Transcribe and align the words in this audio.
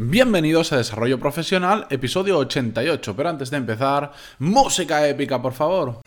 Bienvenidos 0.00 0.72
a 0.72 0.76
Desarrollo 0.76 1.18
Profesional, 1.18 1.88
episodio 1.90 2.38
88, 2.38 3.16
pero 3.16 3.30
antes 3.30 3.50
de 3.50 3.56
empezar, 3.56 4.12
música 4.38 5.04
épica, 5.08 5.42
por 5.42 5.54
favor. 5.54 5.98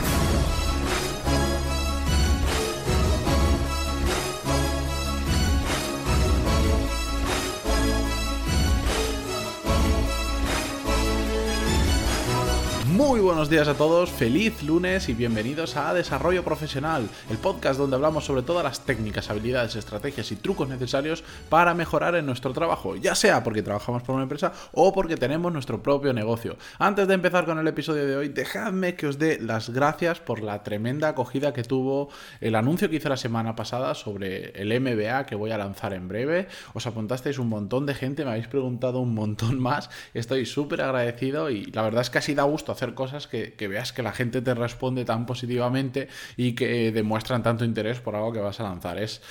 Buenos 13.21 13.51
días 13.51 13.67
a 13.67 13.75
todos, 13.75 14.09
feliz 14.09 14.63
lunes 14.63 15.07
y 15.07 15.13
bienvenidos 15.13 15.77
a 15.77 15.93
Desarrollo 15.93 16.43
Profesional, 16.43 17.07
el 17.29 17.37
podcast 17.37 17.77
donde 17.79 17.95
hablamos 17.95 18.25
sobre 18.25 18.41
todas 18.41 18.63
las 18.63 18.83
técnicas, 18.83 19.29
habilidades, 19.29 19.75
estrategias 19.75 20.31
y 20.31 20.37
trucos 20.37 20.67
necesarios 20.67 21.23
para 21.47 21.75
mejorar 21.75 22.15
en 22.15 22.25
nuestro 22.25 22.51
trabajo, 22.51 22.95
ya 22.95 23.13
sea 23.13 23.43
porque 23.43 23.61
trabajamos 23.61 24.01
por 24.01 24.15
una 24.15 24.23
empresa 24.23 24.53
o 24.71 24.91
porque 24.91 25.17
tenemos 25.17 25.53
nuestro 25.53 25.83
propio 25.83 26.13
negocio. 26.13 26.57
Antes 26.79 27.07
de 27.07 27.13
empezar 27.13 27.45
con 27.45 27.59
el 27.59 27.67
episodio 27.67 28.07
de 28.07 28.17
hoy, 28.17 28.29
dejadme 28.29 28.95
que 28.95 29.05
os 29.05 29.19
dé 29.19 29.39
las 29.39 29.69
gracias 29.69 30.19
por 30.19 30.41
la 30.41 30.63
tremenda 30.63 31.09
acogida 31.09 31.53
que 31.53 31.63
tuvo 31.63 32.09
el 32.39 32.55
anuncio 32.55 32.89
que 32.89 32.95
hice 32.95 33.07
la 33.07 33.17
semana 33.17 33.55
pasada 33.55 33.93
sobre 33.93 34.49
el 34.59 34.79
MBA 34.81 35.27
que 35.27 35.35
voy 35.35 35.51
a 35.51 35.59
lanzar 35.59 35.93
en 35.93 36.07
breve. 36.07 36.47
Os 36.73 36.87
apuntasteis 36.87 37.37
un 37.37 37.49
montón 37.49 37.85
de 37.85 37.93
gente, 37.93 38.25
me 38.25 38.31
habéis 38.31 38.47
preguntado 38.47 38.99
un 38.99 39.13
montón 39.13 39.59
más, 39.59 39.91
estoy 40.15 40.47
súper 40.47 40.81
agradecido 40.81 41.51
y 41.51 41.65
la 41.65 41.83
verdad 41.83 42.01
es 42.01 42.09
que 42.09 42.17
así 42.17 42.33
da 42.33 42.43
gusto 42.43 42.71
hacer 42.71 42.95
cosas 42.95 43.10
que, 43.27 43.67
veas 43.67 43.93
que 43.93 44.03
la 44.03 44.11
gente 44.11 44.41
te 44.41 44.53
responde 44.53 45.05
tan 45.05 45.25
positivamente 45.25 46.07
y 46.37 46.53
que 46.53 46.91
demuestran 46.91 47.43
tanto 47.43 47.65
interés 47.65 47.99
por 47.99 48.15
algo 48.15 48.31
que 48.33 48.39
vas 48.39 48.59
a 48.59 48.63
lanzar. 48.63 48.97
Es, 48.97 49.21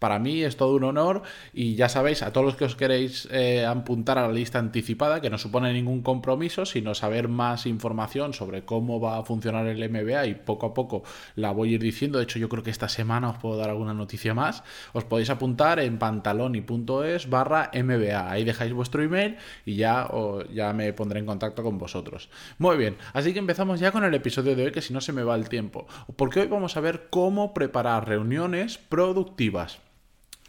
para 0.00 0.18
mí 0.18 0.42
es 0.42 0.56
todo 0.56 0.74
un 0.74 0.84
honor 0.84 1.22
y 1.52 1.76
ya 1.76 1.88
sabéis, 1.88 2.22
a 2.22 2.32
todos 2.32 2.44
los 2.46 2.56
que 2.56 2.64
os 2.64 2.74
queréis 2.74 3.28
eh, 3.30 3.64
apuntar 3.64 4.18
a 4.18 4.26
la 4.26 4.32
lista 4.32 4.58
anticipada, 4.58 5.20
que 5.20 5.30
no 5.30 5.38
supone 5.38 5.72
ningún 5.72 6.02
compromiso, 6.02 6.64
sino 6.66 6.94
saber 6.94 7.28
más 7.28 7.66
información 7.66 8.32
sobre 8.32 8.64
cómo 8.64 8.98
va 8.98 9.18
a 9.18 9.22
funcionar 9.24 9.66
el 9.66 9.88
MBA 9.88 10.26
y 10.26 10.34
poco 10.34 10.66
a 10.66 10.74
poco 10.74 11.04
la 11.36 11.52
voy 11.52 11.72
a 11.72 11.74
ir 11.74 11.82
diciendo. 11.82 12.18
De 12.18 12.24
hecho, 12.24 12.38
yo 12.38 12.48
creo 12.48 12.64
que 12.64 12.70
esta 12.70 12.88
semana 12.88 13.28
os 13.28 13.36
puedo 13.38 13.58
dar 13.58 13.68
alguna 13.68 13.92
noticia 13.92 14.32
más. 14.32 14.64
Os 14.94 15.04
podéis 15.04 15.28
apuntar 15.28 15.78
en 15.80 15.98
pantaloni.es 15.98 17.28
barra 17.28 17.70
MBA. 17.74 18.30
Ahí 18.30 18.44
dejáis 18.44 18.72
vuestro 18.72 19.02
email 19.02 19.36
y 19.66 19.76
ya, 19.76 20.08
ya 20.52 20.72
me 20.72 20.92
pondré 20.94 21.20
en 21.20 21.26
contacto 21.26 21.62
con 21.62 21.76
vosotros. 21.76 22.30
Muy 22.56 22.78
bien, 22.78 22.96
así 23.12 23.34
que 23.34 23.38
empezamos 23.38 23.80
ya 23.80 23.92
con 23.92 24.04
el 24.04 24.14
episodio 24.14 24.56
de 24.56 24.64
hoy, 24.64 24.72
que 24.72 24.80
si 24.80 24.94
no 24.94 25.02
se 25.02 25.12
me 25.12 25.22
va 25.22 25.34
el 25.36 25.50
tiempo. 25.50 25.86
Porque 26.16 26.40
hoy 26.40 26.46
vamos 26.46 26.78
a 26.78 26.80
ver 26.80 27.08
cómo 27.10 27.52
preparar 27.52 28.08
reuniones 28.08 28.78
productivas. 28.78 29.89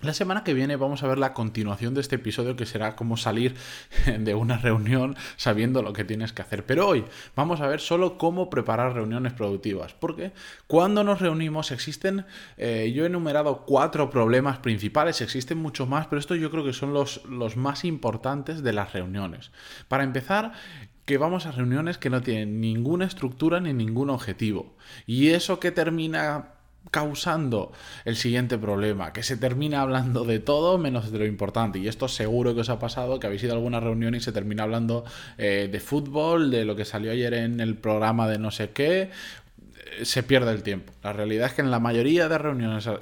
La 0.01 0.15
semana 0.15 0.43
que 0.43 0.55
viene 0.55 0.77
vamos 0.77 1.03
a 1.03 1.07
ver 1.07 1.19
la 1.19 1.33
continuación 1.33 1.93
de 1.93 2.01
este 2.01 2.15
episodio 2.15 2.55
que 2.55 2.65
será 2.65 2.95
cómo 2.95 3.17
salir 3.17 3.53
de 4.19 4.33
una 4.33 4.57
reunión 4.57 5.15
sabiendo 5.37 5.83
lo 5.83 5.93
que 5.93 6.03
tienes 6.03 6.33
que 6.33 6.41
hacer. 6.41 6.65
Pero 6.65 6.87
hoy 6.87 7.05
vamos 7.35 7.61
a 7.61 7.67
ver 7.67 7.79
solo 7.79 8.17
cómo 8.17 8.49
preparar 8.49 8.95
reuniones 8.95 9.33
productivas. 9.33 9.93
Porque 9.93 10.31
cuando 10.65 11.03
nos 11.03 11.21
reunimos 11.21 11.71
existen, 11.71 12.25
eh, 12.57 12.91
yo 12.95 13.03
he 13.03 13.07
enumerado 13.07 13.63
cuatro 13.67 14.09
problemas 14.09 14.57
principales, 14.57 15.21
existen 15.21 15.59
muchos 15.59 15.87
más, 15.87 16.07
pero 16.07 16.19
estos 16.19 16.39
yo 16.39 16.49
creo 16.49 16.65
que 16.65 16.73
son 16.73 16.93
los 16.93 17.57
más 17.57 17.85
importantes 17.85 18.63
de 18.63 18.73
las 18.73 18.93
reuniones. 18.93 19.51
Para 19.87 20.03
empezar, 20.03 20.53
que 21.05 21.19
vamos 21.19 21.45
a 21.45 21.51
reuniones 21.51 21.97
que 21.97 22.09
no 22.09 22.21
tienen 22.21 22.59
ninguna 22.59 23.05
estructura 23.05 23.59
ni 23.59 23.73
ningún 23.73 24.09
objetivo. 24.09 24.75
Y 25.05 25.29
eso 25.29 25.59
que 25.59 25.71
termina 25.71 26.60
causando 26.89 27.71
el 28.05 28.15
siguiente 28.15 28.57
problema, 28.57 29.13
que 29.13 29.23
se 29.23 29.37
termina 29.37 29.81
hablando 29.81 30.25
de 30.25 30.39
todo 30.39 30.77
menos 30.77 31.11
de 31.11 31.19
lo 31.19 31.25
importante. 31.25 31.79
Y 31.79 31.87
esto 31.87 32.07
seguro 32.07 32.55
que 32.55 32.61
os 32.61 32.69
ha 32.69 32.79
pasado, 32.79 33.19
que 33.19 33.27
habéis 33.27 33.43
ido 33.43 33.53
a 33.53 33.55
alguna 33.55 33.79
reunión 33.79 34.15
y 34.15 34.19
se 34.19 34.31
termina 34.31 34.63
hablando 34.63 35.05
eh, 35.37 35.69
de 35.71 35.79
fútbol, 35.79 36.49
de 36.49 36.65
lo 36.65 36.75
que 36.75 36.85
salió 36.85 37.11
ayer 37.11 37.33
en 37.35 37.59
el 37.59 37.75
programa 37.75 38.27
de 38.27 38.39
no 38.39 38.51
sé 38.51 38.71
qué. 38.71 39.11
Se 40.03 40.23
pierde 40.23 40.51
el 40.51 40.63
tiempo. 40.63 40.93
La 41.03 41.13
realidad 41.13 41.47
es 41.47 41.53
que 41.53 41.61
en 41.61 41.71
la 41.71 41.79
mayoría 41.79 42.29
de 42.29 42.37
reuniones 42.37 42.87
a 42.87 42.99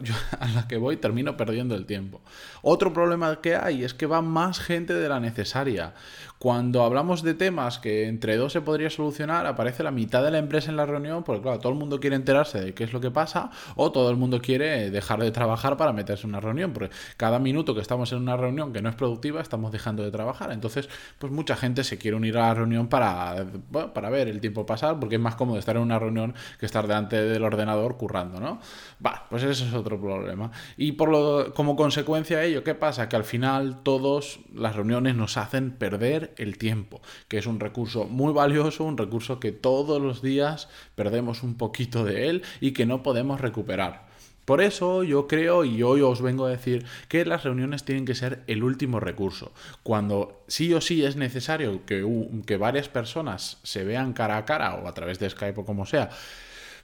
las 0.54 0.66
que 0.66 0.78
voy 0.78 0.98
termino 0.98 1.38
perdiendo 1.38 1.76
el 1.76 1.86
tiempo. 1.86 2.22
Otro 2.62 2.94
problema 2.94 3.42
que 3.42 3.56
hay 3.56 3.84
es 3.84 3.94
que 3.94 4.06
va 4.06 4.22
más 4.22 4.60
gente 4.60 4.94
de 4.94 5.10
la 5.10 5.20
necesaria. 5.20 5.94
Cuando 6.40 6.84
hablamos 6.84 7.22
de 7.22 7.34
temas 7.34 7.80
que 7.80 8.08
entre 8.08 8.38
dos 8.38 8.54
se 8.54 8.62
podría 8.62 8.90
solucionar, 8.90 9.46
aparece 9.46 9.84
la 9.84 9.92
mitad 9.92 10.24
de 10.24 10.32
la 10.32 10.38
empresa 10.38 10.72
en 10.72 10.78
la 10.78 10.86
reunión, 10.86 11.24
porque 11.24 11.42
claro, 11.42 11.60
todo 11.60 11.74
el 11.74 11.78
mundo 11.78 12.00
quiere 12.00 12.16
enterarse 12.16 12.62
de 12.62 12.74
qué 12.74 12.86
es 12.86 12.94
lo 12.94 13.02
que 13.02 13.12
pasa, 13.12 13.52
o 13.76 13.92
todo 13.92 14.10
el 14.10 14.16
mundo 14.16 14.40
quiere 14.42 14.90
dejar 14.90 15.20
de 15.20 15.32
trabajar 15.32 15.76
para 15.76 15.92
meterse 15.92 16.24
en 16.24 16.30
una 16.30 16.40
reunión, 16.40 16.72
porque 16.72 16.96
cada 17.18 17.40
minuto 17.40 17.76
que 17.76 17.82
estamos 17.82 18.14
en 18.14 18.20
una 18.20 18.38
reunión 18.38 18.72
que 18.72 18.82
no 18.82 18.88
es 18.88 18.96
productiva, 18.96 19.42
estamos 19.42 19.74
dejando 19.74 20.02
de 20.02 20.12
trabajar. 20.12 20.54
Entonces, 20.54 20.88
pues 21.18 21.30
mucha 21.30 21.58
gente 21.58 21.84
se 21.84 21.98
quiere 21.98 22.16
unir 22.16 22.38
a 22.38 22.48
la 22.48 22.54
reunión 22.54 22.88
para, 22.88 23.46
para 23.94 24.10
ver 24.10 24.30
el 24.30 24.40
tiempo 24.40 24.66
pasar, 24.66 24.98
porque 24.98 25.16
es 25.16 25.22
más 25.22 25.36
cómodo 25.36 25.60
estar 25.60 25.76
en 25.76 25.82
una 25.82 26.00
reunión 26.00 26.34
que 26.58 26.66
estar 26.70 26.88
delante 26.88 27.22
del 27.22 27.44
ordenador 27.44 27.98
currando, 27.98 28.40
¿no? 28.40 28.60
Va, 29.06 29.26
pues 29.30 29.44
ese 29.44 29.66
es 29.66 29.74
otro 29.74 30.00
problema. 30.00 30.52
Y 30.78 30.94
por 30.94 31.10
lo, 31.10 31.54
como 31.54 31.76
consecuencia 31.76 32.40
de 32.40 32.48
ello, 32.48 32.64
¿qué 32.64 32.76
pasa? 32.76 33.10
Que 33.10 33.16
al 33.16 33.24
final 33.24 33.82
todas 33.84 34.40
las 34.54 34.76
reuniones 34.76 35.16
nos 35.16 35.38
hacen 35.38 35.72
perder 35.72 36.34
el 36.38 36.58
tiempo, 36.58 37.02
que 37.28 37.38
es 37.38 37.48
un 37.48 37.60
recurso 37.60 38.06
muy 38.06 38.34
valioso, 38.34 38.84
un 38.84 38.98
recurso 38.98 39.40
que 39.40 39.52
todos 39.52 40.02
los 40.02 40.22
días 40.22 40.70
perdemos 40.96 41.44
un 41.44 41.56
poquito 41.56 42.06
de 42.06 42.30
él 42.30 42.44
y 42.62 42.72
que 42.72 42.86
no 42.86 43.04
podemos 43.04 43.42
recuperar. 43.42 44.09
Por 44.50 44.62
eso 44.62 45.04
yo 45.04 45.28
creo 45.28 45.64
y 45.64 45.84
hoy 45.84 46.02
os 46.02 46.24
vengo 46.24 46.48
a 46.48 46.50
decir 46.50 46.84
que 47.08 47.24
las 47.24 47.44
reuniones 47.44 47.84
tienen 47.84 48.08
que 48.08 48.16
ser 48.16 48.42
el 48.48 48.64
último 48.64 49.00
recurso. 49.00 49.54
Cuando 49.84 50.44
sí 50.48 50.74
o 50.74 50.82
sí 50.82 51.06
es 51.06 51.18
necesario 51.18 51.86
que, 51.86 52.58
varias 52.58 52.90
personas 52.90 53.60
se 53.62 53.84
vean 53.84 54.14
cara 54.14 54.38
a 54.38 54.46
cara 54.46 54.74
o 54.74 54.88
a 54.88 54.94
través 54.96 55.20
de 55.20 55.30
Skype 55.30 55.62
o 55.62 55.66
como 55.66 55.86
sea 55.86 56.10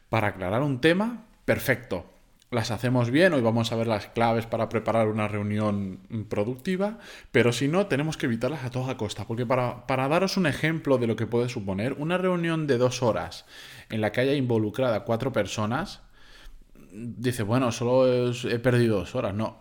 para 0.10 0.28
aclarar 0.28 0.62
un 0.62 0.80
tema, 0.80 1.26
perfecto 1.44 2.06
las 2.52 2.70
hacemos 2.70 3.10
bien, 3.10 3.34
hoy 3.34 3.42
vamos 3.42 3.72
a 3.72 3.76
ver 3.76 3.88
las 3.88 4.06
claves 4.08 4.46
para 4.46 4.70
preparar 4.70 5.08
una 5.08 5.28
reunión 5.28 6.00
productiva, 6.30 7.00
pero 7.32 7.52
si 7.52 7.68
no, 7.68 7.88
tenemos 7.88 8.16
que 8.16 8.28
evitarlas 8.28 8.64
a 8.64 8.70
toda 8.70 8.96
costa, 8.96 9.26
porque 9.26 9.46
para, 9.46 9.88
para, 9.88 10.08
daros 10.08 10.38
un 10.38 10.46
ejemplo 10.46 11.00
de 11.00 11.08
lo 11.08 11.16
que 11.16 11.26
puede 11.26 11.50
suponer, 11.50 11.94
una 11.94 12.20
reunión 12.20 12.68
de 12.68 12.78
dos 12.78 13.02
horas 13.02 13.46
en 13.90 14.00
la 14.00 14.12
que 14.12 14.22
haya 14.22 14.36
involucrada 14.36 15.04
cuatro 15.04 15.34
personas, 15.34 16.05
dice, 16.96 17.44
bueno, 17.44 17.72
solo 17.72 18.32
he 18.32 18.60
perdido 18.60 19.00
dos 19.00 19.16
horas, 19.16 19.34
no, 19.34 19.58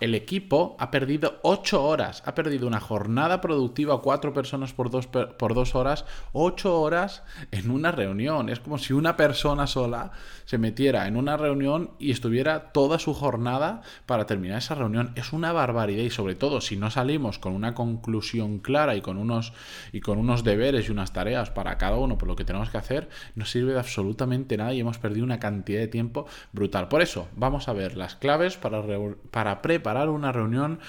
el 0.00 0.14
equipo 0.14 0.76
ha 0.78 0.90
perdido 0.90 1.38
8 1.42 1.82
horas, 1.82 2.22
ha 2.26 2.34
perdido 2.34 2.66
una 2.66 2.80
jornada 2.80 3.40
productiva, 3.40 4.00
cuatro 4.00 4.32
personas 4.32 4.72
por 4.72 4.90
dos, 4.90 5.06
por 5.06 5.54
dos 5.54 5.74
horas, 5.74 6.04
8 6.32 6.80
horas 6.80 7.22
en 7.50 7.70
una 7.70 7.92
reunión. 7.92 8.48
Es 8.48 8.60
como 8.60 8.78
si 8.78 8.92
una 8.92 9.16
persona 9.16 9.66
sola 9.66 10.12
se 10.44 10.58
metiera 10.58 11.06
en 11.06 11.16
una 11.16 11.36
reunión 11.36 11.92
y 11.98 12.10
estuviera 12.10 12.72
toda 12.72 12.98
su 12.98 13.14
jornada 13.14 13.82
para 14.06 14.26
terminar 14.26 14.58
esa 14.58 14.74
reunión. 14.74 15.12
Es 15.14 15.32
una 15.32 15.52
barbaridad 15.52 16.02
y 16.02 16.10
sobre 16.10 16.34
todo 16.34 16.60
si 16.60 16.76
no 16.76 16.90
salimos 16.90 17.38
con 17.38 17.54
una 17.54 17.74
conclusión 17.74 18.58
clara 18.58 18.96
y 18.96 19.00
con 19.00 19.16
unos, 19.16 19.52
y 19.92 20.00
con 20.00 20.18
unos 20.18 20.44
deberes 20.44 20.88
y 20.88 20.92
unas 20.92 21.12
tareas 21.12 21.50
para 21.50 21.78
cada 21.78 21.96
uno 21.96 22.18
por 22.18 22.28
lo 22.28 22.36
que 22.36 22.44
tenemos 22.44 22.70
que 22.70 22.78
hacer, 22.78 23.08
no 23.34 23.44
sirve 23.44 23.72
de 23.72 23.78
absolutamente 23.78 24.56
nada 24.56 24.74
y 24.74 24.80
hemos 24.80 24.98
perdido 24.98 25.24
una 25.24 25.38
cantidad 25.38 25.80
de 25.80 25.88
tiempo 25.88 26.26
brutal. 26.52 26.88
Por 26.88 27.02
eso, 27.02 27.28
vamos 27.36 27.68
a 27.68 27.72
ver 27.72 27.96
las 27.96 28.16
claves 28.16 28.56
para, 28.56 28.82
para 29.30 29.62
preparar 29.70 30.08
una 30.08 30.32
reunión 30.32 30.80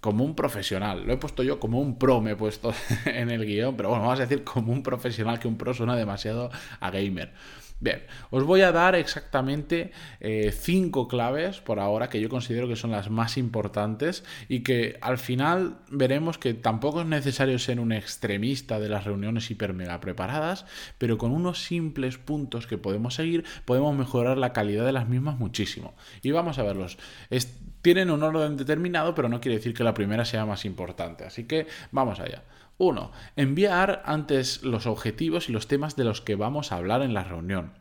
como 0.00 0.24
un 0.24 0.34
profesional. 0.34 1.06
Lo 1.06 1.12
he 1.12 1.16
puesto 1.16 1.44
yo 1.44 1.60
como 1.60 1.80
un 1.80 1.96
pro, 1.96 2.20
me 2.20 2.32
he 2.32 2.36
puesto 2.36 2.74
en 3.04 3.30
el 3.30 3.46
guion, 3.46 3.76
pero 3.76 3.90
bueno, 3.90 4.02
vamos 4.02 4.18
a 4.18 4.26
decir 4.26 4.42
como 4.42 4.72
un 4.72 4.82
profesional, 4.82 5.38
que 5.38 5.46
un 5.46 5.56
pro 5.56 5.74
suena 5.74 5.94
demasiado 5.94 6.50
a 6.80 6.90
gamer. 6.90 7.32
Bien, 7.78 8.02
os 8.30 8.42
voy 8.44 8.62
a 8.62 8.72
dar 8.72 8.94
exactamente 8.94 9.92
eh, 10.20 10.50
cinco 10.50 11.08
claves 11.08 11.60
por 11.60 11.78
ahora 11.78 12.08
que 12.08 12.22
yo 12.22 12.30
considero 12.30 12.68
que 12.68 12.76
son 12.76 12.90
las 12.90 13.10
más 13.10 13.36
importantes 13.36 14.24
y 14.48 14.60
que 14.60 14.96
al 15.02 15.18
final 15.18 15.76
veremos 15.90 16.38
que 16.38 16.54
tampoco 16.54 17.02
es 17.02 17.06
necesario 17.06 17.58
ser 17.58 17.78
un 17.78 17.92
extremista 17.92 18.80
de 18.80 18.88
las 18.88 19.04
reuniones 19.04 19.50
hiper 19.50 19.74
mega 19.74 20.00
preparadas, 20.00 20.64
pero 20.96 21.18
con 21.18 21.32
unos 21.32 21.64
simples 21.64 22.16
puntos 22.16 22.66
que 22.66 22.78
podemos 22.78 23.14
seguir 23.14 23.44
podemos 23.66 23.94
mejorar 23.94 24.38
la 24.38 24.54
calidad 24.54 24.86
de 24.86 24.92
las 24.92 25.06
mismas 25.06 25.38
muchísimo. 25.38 25.94
Y 26.22 26.30
vamos 26.30 26.58
a 26.58 26.62
verlos. 26.62 26.96
tienen 27.82 28.10
un 28.10 28.22
orden 28.22 28.56
determinado, 28.56 29.14
pero 29.14 29.28
no 29.28 29.40
quiere 29.40 29.58
decir 29.58 29.74
que 29.74 29.84
la 29.84 29.92
primera 29.92 30.24
sea 30.24 30.46
más 30.46 30.64
importante. 30.64 31.24
Así 31.24 31.44
que 31.44 31.66
vamos 31.92 32.20
allá. 32.20 32.42
1. 32.78 33.12
Enviar 33.36 34.02
antes 34.04 34.62
los 34.62 34.86
objetivos 34.86 35.48
y 35.48 35.52
los 35.52 35.66
temas 35.66 35.96
de 35.96 36.04
los 36.04 36.20
que 36.20 36.34
vamos 36.34 36.72
a 36.72 36.76
hablar 36.76 37.02
en 37.02 37.14
la 37.14 37.24
reunión. 37.24 37.72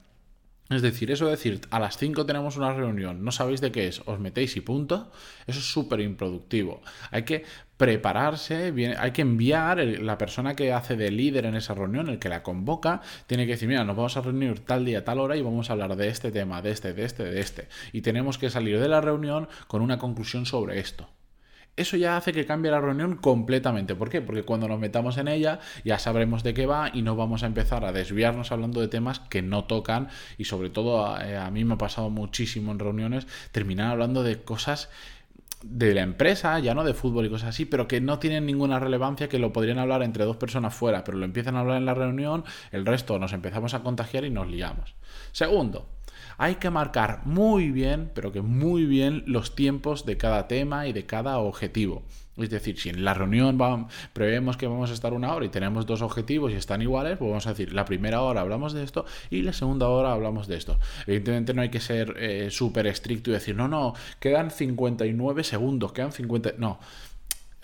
Es 0.69 0.81
decir, 0.81 1.11
eso 1.11 1.25
de 1.25 1.31
decir, 1.31 1.61
a 1.69 1.79
las 1.79 1.97
5 1.97 2.25
tenemos 2.25 2.57
una 2.57 2.73
reunión, 2.73 3.23
no 3.23 3.31
sabéis 3.31 3.61
de 3.61 3.71
qué 3.71 3.87
es, 3.87 4.01
os 4.07 4.19
metéis 4.19 4.57
y 4.57 4.61
punto, 4.61 5.11
eso 5.45 5.59
es 5.59 5.71
súper 5.71 5.99
improductivo. 5.99 6.81
Hay 7.11 7.21
que 7.21 7.45
prepararse, 7.77 8.73
hay 8.97 9.11
que 9.11 9.21
enviar, 9.21 9.77
la 9.77 10.17
persona 10.17 10.55
que 10.55 10.73
hace 10.73 10.95
de 10.95 11.11
líder 11.11 11.45
en 11.45 11.53
esa 11.53 11.75
reunión, 11.75 12.09
el 12.09 12.17
que 12.17 12.29
la 12.29 12.41
convoca, 12.41 13.01
tiene 13.27 13.45
que 13.45 13.51
decir, 13.51 13.67
mira, 13.67 13.83
nos 13.83 13.95
vamos 13.95 14.17
a 14.17 14.21
reunir 14.21 14.59
tal 14.61 14.85
día, 14.85 15.05
tal 15.05 15.19
hora 15.19 15.37
y 15.37 15.43
vamos 15.43 15.69
a 15.69 15.73
hablar 15.73 15.95
de 15.95 16.07
este 16.07 16.31
tema, 16.31 16.63
de 16.63 16.71
este, 16.71 16.93
de 16.93 17.05
este, 17.05 17.25
de 17.25 17.39
este. 17.41 17.67
Y 17.93 18.01
tenemos 18.01 18.39
que 18.39 18.49
salir 18.49 18.79
de 18.79 18.87
la 18.87 19.01
reunión 19.01 19.47
con 19.67 19.83
una 19.83 19.99
conclusión 19.99 20.47
sobre 20.47 20.79
esto. 20.79 21.07
Eso 21.77 21.97
ya 21.97 22.15
hace 22.15 22.31
que 22.31 22.45
cambie 22.45 22.71
la 22.71 22.79
reunión 22.79 23.17
completamente. 23.17 23.95
¿Por 23.95 24.09
qué? 24.09 24.21
Porque 24.21 24.43
cuando 24.43 24.67
nos 24.67 24.79
metamos 24.79 25.17
en 25.17 25.27
ella 25.27 25.59
ya 25.83 25.99
sabremos 25.99 26.41
de 26.43 26.53
qué 26.53 26.65
va 26.65 26.89
y 26.93 27.01
no 27.01 27.15
vamos 27.15 27.43
a 27.43 27.47
empezar 27.47 27.83
a 27.83 27.91
desviarnos 27.91 28.51
hablando 28.51 28.79
de 28.79 28.87
temas 28.87 29.19
que 29.19 29.41
no 29.41 29.65
tocan 29.65 30.07
y 30.37 30.45
sobre 30.45 30.69
todo 30.69 31.05
a, 31.05 31.27
eh, 31.27 31.37
a 31.37 31.51
mí 31.51 31.65
me 31.65 31.73
ha 31.73 31.77
pasado 31.77 32.09
muchísimo 32.09 32.71
en 32.71 32.79
reuniones 32.79 33.27
terminar 33.51 33.91
hablando 33.91 34.23
de 34.23 34.41
cosas 34.41 34.89
de 35.65 35.93
la 35.95 36.01
empresa, 36.01 36.59
ya 36.59 36.75
no 36.75 36.83
de 36.83 36.93
fútbol 36.93 37.25
y 37.25 37.29
cosas 37.29 37.49
así, 37.49 37.65
pero 37.65 37.87
que 37.87 37.99
no 37.99 38.19
tienen 38.19 38.45
ninguna 38.45 38.79
relevancia, 38.79 39.27
que 39.27 39.39
lo 39.39 39.51
podrían 39.51 39.79
hablar 39.79 40.03
entre 40.03 40.23
dos 40.23 40.37
personas 40.37 40.75
fuera, 40.75 41.03
pero 41.03 41.17
lo 41.17 41.25
empiezan 41.25 41.55
a 41.55 41.61
hablar 41.61 41.77
en 41.77 41.85
la 41.85 41.95
reunión, 41.95 42.43
el 42.71 42.85
resto 42.85 43.17
nos 43.17 43.33
empezamos 43.33 43.73
a 43.73 43.81
contagiar 43.81 44.25
y 44.25 44.29
nos 44.29 44.47
liamos. 44.47 44.93
Segundo, 45.31 45.89
hay 46.37 46.55
que 46.55 46.69
marcar 46.69 47.21
muy 47.25 47.71
bien, 47.71 48.11
pero 48.13 48.31
que 48.31 48.41
muy 48.41 48.85
bien, 48.85 49.23
los 49.25 49.55
tiempos 49.55 50.05
de 50.05 50.17
cada 50.17 50.47
tema 50.47 50.87
y 50.87 50.93
de 50.93 51.05
cada 51.05 51.37
objetivo. 51.39 52.03
Es 52.37 52.49
decir, 52.49 52.77
si 52.77 52.89
en 52.89 53.05
la 53.05 53.13
reunión 53.13 53.57
prevemos 54.11 54.57
que 54.57 54.67
vamos 54.67 54.91
a 54.91 54.93
estar 54.93 55.13
una 55.13 55.33
hora 55.33 55.45
y 55.45 55.49
tenemos 55.49 55.85
dos 55.85 56.01
objetivos 56.01 56.51
y 56.51 56.55
están 56.55 56.81
iguales, 56.81 57.17
pues 57.17 57.29
vamos 57.29 57.47
a 57.47 57.51
decir, 57.51 57.73
la 57.73 57.85
primera 57.85 58.21
hora 58.21 58.41
hablamos 58.41 58.73
de 58.73 58.83
esto 58.83 59.05
y 59.29 59.41
la 59.41 59.53
segunda 59.53 59.87
hora 59.87 60.11
hablamos 60.11 60.47
de 60.47 60.57
esto. 60.57 60.77
Evidentemente 61.07 61.53
no 61.53 61.61
hay 61.61 61.69
que 61.69 61.79
ser 61.79 62.15
eh, 62.17 62.49
súper 62.51 62.87
estricto 62.87 63.29
y 63.29 63.33
decir, 63.33 63.55
no, 63.55 63.69
no, 63.69 63.93
quedan 64.19 64.51
59 64.51 65.43
segundos, 65.43 65.93
quedan 65.93 66.11
50... 66.11 66.53
No, 66.57 66.79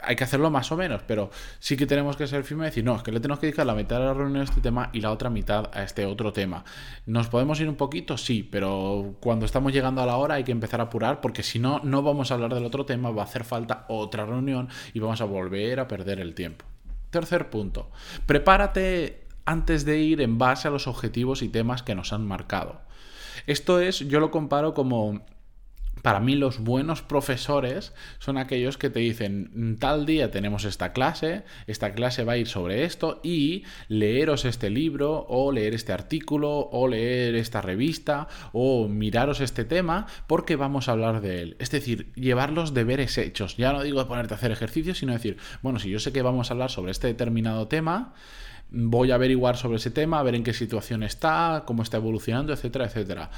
hay 0.04 0.16
que 0.16 0.24
hacerlo 0.24 0.50
más 0.50 0.72
o 0.72 0.78
menos, 0.78 1.02
pero 1.08 1.30
sí 1.60 1.78
que 1.78 1.86
tenemos 1.86 2.18
que 2.18 2.28
ser 2.28 2.44
firmes 2.44 2.66
y 2.66 2.70
decir, 2.70 2.84
no, 2.84 2.96
es 2.96 3.04
que 3.04 3.12
le 3.12 3.20
tenemos 3.20 3.40
que 3.40 3.48
dedicar 3.48 3.66
la 3.66 3.76
mitad 3.76 4.00
de 4.00 4.06
la 4.06 4.14
reunión 4.14 4.42
a 4.42 4.44
este 4.44 4.62
tema 4.62 4.90
y 4.94 5.02
la 5.02 5.12
otra 5.12 5.30
mitad 5.30 5.70
a 5.74 5.84
este 5.84 6.06
otro 6.06 6.34
tema. 6.34 6.64
¿Nos 7.06 7.28
podemos 7.28 7.60
ir 7.60 7.70
un 7.70 7.76
poquito? 7.76 8.18
Sí, 8.18 8.48
pero 8.50 9.16
cuando 9.20 9.46
estamos 9.46 9.74
llegando 9.74 10.02
a 10.02 10.06
la 10.06 10.18
hora 10.18 10.36
hay 10.36 10.44
que 10.44 10.52
empezar 10.52 10.80
a 10.80 10.86
apurar 10.86 11.22
porque 11.22 11.44
si 11.44 11.60
no, 11.60 11.80
no 11.84 12.02
vamos 12.02 12.32
a 12.32 12.36
hablar 12.36 12.54
del 12.54 12.66
otro 12.66 12.86
tema, 12.86 13.12
va 13.12 13.24
a 13.24 13.26
hacer 13.26 13.44
falta 13.44 13.86
otra 13.90 14.26
reunión 14.26 14.70
y 14.94 15.00
vamos 15.00 15.22
a 15.22 15.26
volver 15.26 15.80
a 15.80 15.88
perder 15.88 16.20
el 16.20 16.34
tiempo. 16.34 16.66
Tercer 17.10 17.50
punto, 17.50 17.90
prepárate 18.26 19.22
antes 19.46 19.86
de 19.86 20.00
ir 20.00 20.22
en 20.22 20.38
base 20.38 20.68
a 20.68 20.72
los 20.72 20.88
objetivos 20.88 21.42
y 21.42 21.50
temas 21.50 21.84
que 21.84 21.96
nos 21.96 22.14
han 22.14 22.26
marcado. 22.26 22.82
Esto 23.48 23.80
es, 23.80 24.00
yo 24.00 24.20
lo 24.20 24.32
comparo 24.32 24.74
como 24.74 25.22
para 26.02 26.20
mí 26.20 26.36
los 26.36 26.60
buenos 26.60 27.02
profesores 27.02 27.94
son 28.20 28.38
aquellos 28.38 28.78
que 28.78 28.90
te 28.90 29.00
dicen, 29.00 29.78
tal 29.80 30.06
día 30.06 30.32
tenemos 30.32 30.66
esta 30.66 30.94
clase, 30.94 31.44
esta 31.68 31.94
clase 31.94 32.24
va 32.24 32.34
a 32.34 32.38
ir 32.38 32.48
sobre 32.48 32.84
esto 32.84 33.20
y 33.24 33.64
leeros 33.88 34.46
este 34.46 34.70
libro 34.70 35.26
o 35.30 35.52
leer 35.52 35.74
este 35.74 35.94
artículo 35.94 36.70
o 36.72 36.88
leer 36.88 37.36
esta 37.36 37.62
revista 37.62 38.28
o 38.54 38.88
miraros 38.88 39.42
este 39.42 39.66
tema 39.66 40.08
porque 40.28 40.56
vamos 40.56 40.90
a 40.90 40.94
hablar 40.94 41.22
de 41.22 41.42
él. 41.42 41.56
Es 41.60 41.72
decir, 41.72 42.12
llevar 42.14 42.52
los 42.52 42.74
deberes 42.74 43.18
hechos. 43.18 43.58
Ya 43.58 43.74
no 43.74 43.84
digo 43.84 44.06
ponerte 44.08 44.34
a 44.34 44.38
hacer 44.38 44.52
ejercicio, 44.52 44.96
sino 44.96 45.14
decir, 45.14 45.38
bueno, 45.62 45.80
si 45.80 45.90
yo 45.90 46.00
sé 46.00 46.12
que 46.12 46.22
vamos 46.22 46.50
a 46.50 46.54
hablar 46.54 46.72
sobre 46.72 46.92
este 46.92 47.08
determinado 47.08 47.68
tema, 47.68 48.14
voy 48.72 49.12
a 49.12 49.16
averiguar 49.16 49.58
sobre 49.58 49.78
ese 49.78 49.92
tema, 49.92 50.20
a 50.20 50.24
ver 50.24 50.36
en 50.36 50.44
qué 50.44 50.54
situación 50.54 51.04
está, 51.04 51.64
cómo 51.66 51.84
está 51.84 51.98
evolucionando, 51.98 52.54
etcétera, 52.54 52.86
etcétera. 52.86 53.30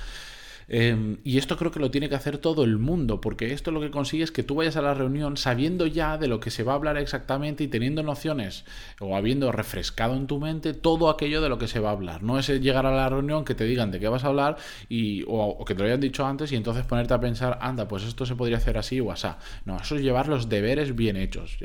Em, 0.67 1.17
y 1.23 1.37
esto 1.37 1.57
creo 1.57 1.71
que 1.71 1.79
lo 1.79 1.91
tiene 1.91 2.09
que 2.09 2.15
hacer 2.15 2.37
todo 2.37 2.63
el 2.63 2.77
mundo, 2.77 3.19
porque 3.21 3.53
esto 3.53 3.71
lo 3.71 3.81
que 3.81 3.91
consigue 3.91 4.23
es 4.23 4.31
que 4.31 4.43
tú 4.43 4.55
vayas 4.55 4.75
a 4.77 4.81
la 4.81 4.93
reunión 4.93 5.37
sabiendo 5.37 5.87
ya 5.87 6.17
de 6.17 6.27
lo 6.27 6.39
que 6.39 6.51
se 6.51 6.63
va 6.63 6.73
a 6.73 6.75
hablar 6.75 6.97
exactamente 6.97 7.63
y 7.63 7.67
teniendo 7.67 8.03
nociones 8.03 8.65
o 8.99 9.15
habiendo 9.15 9.51
refrescado 9.51 10.15
en 10.15 10.27
tu 10.27 10.39
mente 10.39 10.73
todo 10.73 11.09
aquello 11.09 11.41
de 11.41 11.49
lo 11.49 11.57
que 11.57 11.67
se 11.67 11.79
va 11.79 11.89
a 11.89 11.93
hablar. 11.93 12.23
No 12.23 12.39
es 12.39 12.47
llegar 12.49 12.85
a 12.85 12.95
la 12.95 13.09
reunión 13.09 13.45
que 13.45 13.55
te 13.55 13.65
digan 13.65 13.91
de 13.91 13.99
qué 13.99 14.07
vas 14.07 14.23
a 14.23 14.27
hablar 14.27 14.57
y, 14.89 15.23
o, 15.27 15.63
que 15.65 15.75
te 15.75 15.81
lo 15.81 15.87
hayan 15.87 15.99
dicho 15.99 16.25
antes 16.25 16.51
y 16.51 16.55
entonces 16.55 16.85
ponerte 16.85 17.13
a 17.13 17.19
pensar, 17.19 17.57
anda, 17.61 17.87
pues 17.87 18.03
esto 18.03 18.25
se 18.25 18.35
podría 18.35 18.57
hacer 18.57 18.77
así 18.77 18.99
o 18.99 19.11
así. 19.11 19.23
No, 19.65 19.77
eso 19.77 19.95
es 19.95 20.01
llevar 20.01 20.27
los 20.27 20.49
deberes 20.49 20.95
bien 20.95 21.15
hechos. 21.15 21.57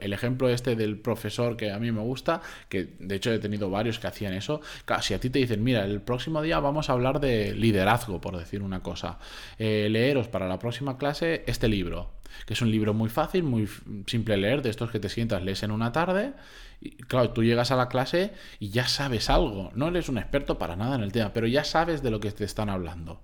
el 0.00 0.12
ejemplo 0.12 0.48
este 0.48 0.74
del 0.74 0.98
profesor 0.98 1.56
que 1.56 1.70
a 1.70 1.78
mí 1.78 1.92
me 1.92 2.00
gusta, 2.00 2.40
que 2.68 2.94
de 2.98 3.14
hecho 3.14 3.32
he 3.32 3.38
tenido 3.38 3.70
varios 3.70 3.98
que 3.98 4.08
hacían 4.08 4.32
eso, 4.32 4.60
si 5.02 5.14
a 5.14 5.20
ti 5.20 5.30
te 5.30 5.38
dicen, 5.38 5.62
mira, 5.62 5.84
el 5.84 6.00
próximo 6.00 6.42
día 6.42 6.58
vamos 6.58 6.90
a 6.90 6.94
hablar 6.94 7.20
de 7.20 7.54
liderazgo, 7.54 8.20
decir 8.36 8.62
una 8.62 8.82
cosa. 8.82 9.18
Eh, 9.58 9.88
leeros 9.90 10.28
para 10.28 10.48
la 10.48 10.58
próxima 10.58 10.98
clase 10.98 11.44
este 11.46 11.68
libro, 11.68 12.12
que 12.46 12.54
es 12.54 12.62
un 12.62 12.70
libro 12.70 12.94
muy 12.94 13.08
fácil, 13.08 13.42
muy 13.42 13.68
simple 14.06 14.36
leer, 14.36 14.62
de 14.62 14.70
estos 14.70 14.90
que 14.90 15.00
te 15.00 15.08
sientas, 15.08 15.42
lees 15.42 15.62
en 15.62 15.70
una 15.70 15.92
tarde. 15.92 16.34
Y 16.80 16.90
claro, 16.96 17.30
tú 17.30 17.42
llegas 17.42 17.70
a 17.70 17.76
la 17.76 17.88
clase 17.88 18.32
y 18.58 18.70
ya 18.70 18.86
sabes 18.86 19.30
algo. 19.30 19.70
No 19.74 19.88
eres 19.88 20.08
un 20.08 20.18
experto 20.18 20.58
para 20.58 20.76
nada 20.76 20.96
en 20.96 21.02
el 21.02 21.12
tema, 21.12 21.32
pero 21.32 21.46
ya 21.46 21.64
sabes 21.64 22.02
de 22.02 22.10
lo 22.10 22.20
que 22.20 22.30
te 22.30 22.44
están 22.44 22.68
hablando. 22.68 23.20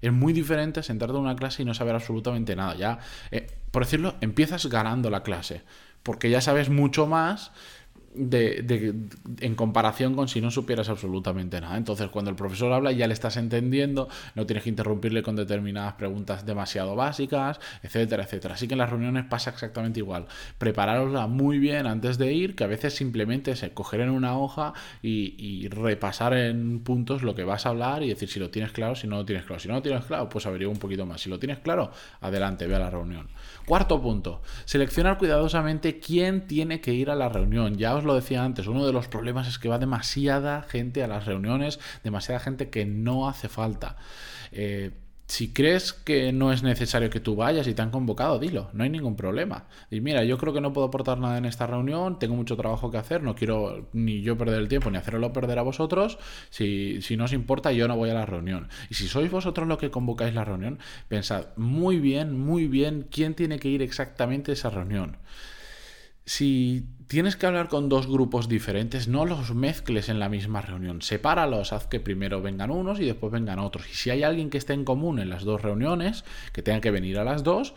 Es 0.00 0.12
muy 0.12 0.32
diferente 0.32 0.82
sentarte 0.82 1.16
en 1.16 1.22
una 1.22 1.36
clase 1.36 1.62
y 1.62 1.64
no 1.64 1.74
saber 1.74 1.94
absolutamente 1.94 2.56
nada. 2.56 2.74
Ya, 2.76 2.98
eh, 3.30 3.46
por 3.70 3.84
decirlo, 3.84 4.14
empiezas 4.20 4.66
ganando 4.66 5.10
la 5.10 5.22
clase, 5.22 5.62
porque 6.02 6.30
ya 6.30 6.40
sabes 6.40 6.68
mucho 6.68 7.06
más 7.06 7.52
de, 8.16 8.94
en 9.40 9.54
comparación 9.54 10.14
con 10.14 10.28
si 10.28 10.40
no 10.40 10.50
supieras 10.50 10.88
absolutamente 10.88 11.60
nada. 11.60 11.76
Entonces, 11.76 12.08
cuando 12.08 12.30
el 12.30 12.36
profesor 12.36 12.72
habla, 12.72 12.92
ya 12.92 13.06
le 13.06 13.14
estás 13.14 13.36
entendiendo, 13.36 14.08
no 14.34 14.46
tienes 14.46 14.64
que 14.64 14.70
interrumpirle 14.70 15.22
con 15.22 15.36
determinadas 15.36 15.94
preguntas 15.94 16.46
demasiado 16.46 16.96
básicas, 16.96 17.60
etcétera, 17.82 18.24
etcétera. 18.24 18.54
Así 18.54 18.66
que 18.68 18.74
en 18.74 18.78
las 18.78 18.90
reuniones 18.90 19.24
pasa 19.26 19.50
exactamente 19.50 20.00
igual. 20.00 20.26
Prepararosla 20.58 21.26
muy 21.26 21.58
bien 21.58 21.86
antes 21.86 22.18
de 22.18 22.32
ir, 22.32 22.54
que 22.54 22.64
a 22.64 22.68
veces 22.68 22.94
simplemente 22.94 23.50
es 23.52 23.64
coger 23.74 24.00
en 24.00 24.10
una 24.10 24.38
hoja 24.38 24.72
y, 25.02 25.68
repasar 25.68 26.34
en 26.34 26.80
puntos 26.80 27.22
lo 27.22 27.34
que 27.34 27.44
vas 27.44 27.66
a 27.66 27.70
hablar 27.70 28.02
y 28.02 28.08
decir 28.08 28.28
si 28.28 28.40
lo 28.40 28.50
tienes 28.50 28.72
claro, 28.72 28.94
si 28.94 29.06
no 29.06 29.16
lo 29.16 29.24
tienes 29.24 29.44
claro. 29.44 29.60
Si 29.60 29.68
no 29.68 29.74
lo 29.74 29.82
tienes 29.82 30.04
claro, 30.04 30.28
pues 30.28 30.46
averigua 30.46 30.72
un 30.72 30.78
poquito 30.78 31.06
más. 31.06 31.20
Si 31.20 31.28
lo 31.28 31.38
tienes 31.38 31.58
claro, 31.58 31.90
adelante, 32.20 32.66
ve 32.66 32.76
a 32.76 32.78
la 32.78 32.90
reunión. 32.90 33.28
Cuarto 33.66 34.00
punto, 34.00 34.42
seleccionar 34.64 35.18
cuidadosamente 35.18 35.98
quién 35.98 36.46
tiene 36.46 36.80
que 36.80 36.94
ir 36.94 37.10
a 37.10 37.14
la 37.14 37.28
reunión. 37.28 37.76
Ya 37.76 37.94
os 37.94 38.04
lo 38.06 38.14
decía 38.14 38.44
antes, 38.44 38.66
uno 38.66 38.86
de 38.86 38.92
los 38.92 39.08
problemas 39.08 39.48
es 39.48 39.58
que 39.58 39.68
va 39.68 39.78
demasiada 39.78 40.62
gente 40.62 41.02
a 41.02 41.08
las 41.08 41.26
reuniones, 41.26 41.78
demasiada 42.04 42.40
gente 42.40 42.70
que 42.70 42.86
no 42.86 43.28
hace 43.28 43.48
falta. 43.48 43.96
Eh, 44.52 44.92
si 45.28 45.52
crees 45.52 45.92
que 45.92 46.32
no 46.32 46.52
es 46.52 46.62
necesario 46.62 47.10
que 47.10 47.18
tú 47.18 47.34
vayas 47.34 47.66
y 47.66 47.74
te 47.74 47.82
han 47.82 47.90
convocado, 47.90 48.38
dilo, 48.38 48.70
no 48.72 48.84
hay 48.84 48.90
ningún 48.90 49.16
problema. 49.16 49.64
Y 49.90 50.00
mira, 50.00 50.22
yo 50.22 50.38
creo 50.38 50.52
que 50.52 50.60
no 50.60 50.72
puedo 50.72 50.86
aportar 50.86 51.18
nada 51.18 51.36
en 51.36 51.46
esta 51.46 51.66
reunión, 51.66 52.20
tengo 52.20 52.36
mucho 52.36 52.56
trabajo 52.56 52.92
que 52.92 52.98
hacer, 52.98 53.22
no 53.24 53.34
quiero 53.34 53.88
ni 53.92 54.22
yo 54.22 54.38
perder 54.38 54.60
el 54.60 54.68
tiempo 54.68 54.88
ni 54.90 54.98
hacerlo 54.98 55.32
perder 55.32 55.58
a 55.58 55.62
vosotros. 55.62 56.18
Si, 56.50 57.02
si 57.02 57.16
no 57.16 57.24
os 57.24 57.32
importa, 57.32 57.72
yo 57.72 57.88
no 57.88 57.96
voy 57.96 58.10
a 58.10 58.14
la 58.14 58.24
reunión. 58.24 58.68
Y 58.88 58.94
si 58.94 59.08
sois 59.08 59.30
vosotros 59.30 59.66
los 59.66 59.78
que 59.78 59.90
convocáis 59.90 60.32
la 60.32 60.44
reunión, 60.44 60.78
pensad 61.08 61.46
muy 61.56 61.98
bien, 61.98 62.38
muy 62.38 62.68
bien 62.68 63.08
quién 63.10 63.34
tiene 63.34 63.58
que 63.58 63.68
ir 63.68 63.82
exactamente 63.82 64.52
a 64.52 64.54
esa 64.54 64.70
reunión. 64.70 65.16
Si 66.26 66.84
tienes 67.06 67.36
que 67.36 67.46
hablar 67.46 67.68
con 67.68 67.88
dos 67.88 68.08
grupos 68.08 68.48
diferentes, 68.48 69.06
no 69.06 69.24
los 69.26 69.54
mezcles 69.54 70.08
en 70.08 70.18
la 70.18 70.28
misma 70.28 70.60
reunión. 70.60 71.00
Sepáralos, 71.00 71.72
haz 71.72 71.86
que 71.86 72.00
primero 72.00 72.42
vengan 72.42 72.72
unos 72.72 72.98
y 72.98 73.04
después 73.04 73.32
vengan 73.32 73.60
otros. 73.60 73.88
Y 73.88 73.94
si 73.94 74.10
hay 74.10 74.24
alguien 74.24 74.50
que 74.50 74.58
esté 74.58 74.72
en 74.72 74.84
común 74.84 75.20
en 75.20 75.30
las 75.30 75.44
dos 75.44 75.62
reuniones, 75.62 76.24
que 76.52 76.62
tenga 76.62 76.80
que 76.80 76.90
venir 76.90 77.18
a 77.20 77.24
las 77.24 77.44
dos, 77.44 77.74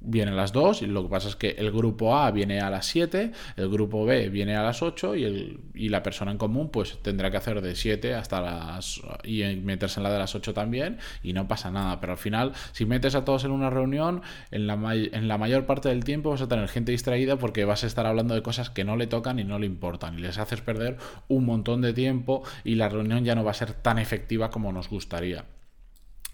vienen 0.00 0.36
las 0.36 0.52
dos, 0.52 0.82
y 0.82 0.86
lo 0.86 1.02
que 1.02 1.08
pasa 1.08 1.28
es 1.28 1.36
que 1.36 1.50
el 1.50 1.70
grupo 1.70 2.16
A 2.16 2.30
viene 2.30 2.60
a 2.60 2.70
las 2.70 2.86
7, 2.86 3.32
el 3.56 3.68
grupo 3.68 4.04
B 4.04 4.28
viene 4.28 4.56
a 4.56 4.62
las 4.62 4.82
8 4.82 5.16
y, 5.16 5.60
y 5.74 5.88
la 5.88 6.02
persona 6.02 6.30
en 6.30 6.38
común 6.38 6.70
pues 6.70 6.98
tendrá 7.02 7.30
que 7.30 7.36
hacer 7.36 7.60
de 7.60 7.74
7 7.74 8.14
hasta 8.14 8.40
las... 8.40 9.00
y 9.24 9.42
meterse 9.56 10.00
en 10.00 10.04
la 10.04 10.12
de 10.12 10.18
las 10.18 10.34
8 10.34 10.54
también 10.54 10.98
y 11.22 11.32
no 11.32 11.48
pasa 11.48 11.70
nada, 11.70 12.00
pero 12.00 12.12
al 12.12 12.18
final 12.18 12.52
si 12.72 12.86
metes 12.86 13.14
a 13.14 13.24
todos 13.24 13.44
en 13.44 13.50
una 13.50 13.70
reunión, 13.70 14.22
en 14.50 14.66
la, 14.66 14.74
en 14.94 15.28
la 15.28 15.38
mayor 15.38 15.66
parte 15.66 15.88
del 15.88 16.04
tiempo 16.04 16.30
vas 16.30 16.42
a 16.42 16.48
tener 16.48 16.68
gente 16.68 16.92
distraída 16.92 17.36
porque 17.36 17.64
vas 17.64 17.84
a 17.84 17.86
estar 17.86 18.06
hablando 18.06 18.34
de 18.34 18.42
cosas 18.42 18.70
que 18.70 18.84
no 18.84 18.96
le 18.96 19.06
tocan 19.06 19.38
y 19.38 19.44
no 19.44 19.58
le 19.58 19.66
importan 19.66 20.18
y 20.18 20.22
les 20.22 20.38
haces 20.38 20.60
perder 20.60 20.96
un 21.28 21.44
montón 21.44 21.80
de 21.82 21.92
tiempo 21.92 22.42
y 22.64 22.76
la 22.76 22.88
reunión 22.88 23.24
ya 23.24 23.34
no 23.34 23.44
va 23.44 23.50
a 23.50 23.54
ser 23.54 23.72
tan 23.72 23.98
efectiva 23.98 24.50
como 24.50 24.72
nos 24.72 24.88
gustaría. 24.88 25.44